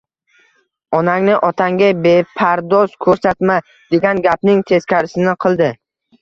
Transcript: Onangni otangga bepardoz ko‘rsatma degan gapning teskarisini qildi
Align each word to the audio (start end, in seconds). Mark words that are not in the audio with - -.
Onangni 0.99 1.35
otangga 1.49 1.89
bepardoz 2.05 2.95
ko‘rsatma 3.07 3.59
degan 3.93 4.23
gapning 4.29 4.65
teskarisini 4.73 5.37
qildi 5.47 5.71